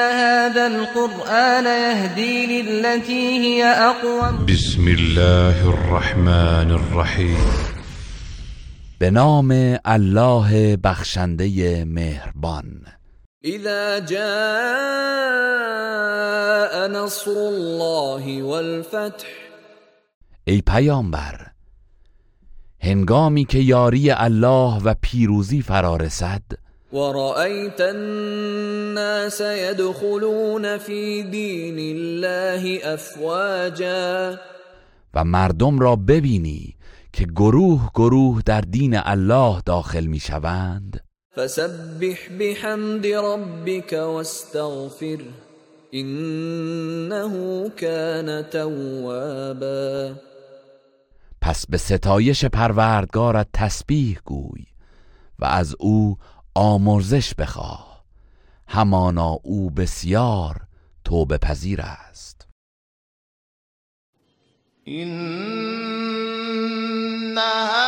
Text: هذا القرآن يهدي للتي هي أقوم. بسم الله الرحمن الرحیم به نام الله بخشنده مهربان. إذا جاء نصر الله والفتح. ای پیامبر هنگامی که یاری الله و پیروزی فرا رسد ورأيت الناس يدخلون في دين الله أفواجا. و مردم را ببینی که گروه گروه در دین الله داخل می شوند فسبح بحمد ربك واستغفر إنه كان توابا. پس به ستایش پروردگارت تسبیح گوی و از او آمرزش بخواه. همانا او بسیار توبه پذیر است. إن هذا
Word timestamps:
هذا 0.00 0.66
القرآن 0.66 1.64
يهدي 1.64 2.62
للتي 2.62 3.38
هي 3.38 3.64
أقوم. 3.64 4.46
بسم 4.46 4.88
الله 4.88 5.68
الرحمن 5.68 6.70
الرحیم 6.70 7.36
به 9.00 9.10
نام 9.10 9.78
الله 9.86 10.76
بخشنده 10.76 11.84
مهربان. 11.84 12.82
إذا 13.44 13.98
جاء 13.98 14.20
نصر 16.88 17.30
الله 17.30 18.42
والفتح. 18.42 19.28
ای 20.44 20.60
پیامبر 20.60 21.46
هنگامی 22.82 23.44
که 23.44 23.58
یاری 23.58 24.10
الله 24.10 24.82
و 24.84 24.94
پیروزی 25.02 25.62
فرا 25.62 25.96
رسد 25.96 26.42
ورأيت 26.92 27.80
الناس 27.80 29.40
يدخلون 29.40 30.78
في 30.78 31.22
دين 31.22 31.78
الله 31.78 32.94
أفواجا. 32.94 34.38
و 35.14 35.24
مردم 35.24 35.78
را 35.78 35.96
ببینی 35.96 36.76
که 37.12 37.24
گروه 37.24 37.90
گروه 37.94 38.42
در 38.46 38.60
دین 38.60 38.96
الله 38.96 39.60
داخل 39.66 40.06
می 40.06 40.20
شوند 40.20 41.00
فسبح 41.36 42.18
بحمد 42.40 43.06
ربك 43.06 43.92
واستغفر 43.92 45.18
إنه 45.94 47.68
كان 47.68 48.42
توابا. 48.42 50.14
پس 51.40 51.66
به 51.66 51.76
ستایش 51.76 52.44
پروردگارت 52.44 53.48
تسبیح 53.52 54.18
گوی 54.24 54.66
و 55.38 55.44
از 55.44 55.76
او 55.78 56.16
آمرزش 56.54 57.34
بخواه. 57.34 58.04
همانا 58.68 59.30
او 59.42 59.70
بسیار 59.70 60.66
توبه 61.04 61.38
پذیر 61.38 61.80
است. 61.80 62.48
إن 64.88 65.30
هذا 67.38 67.79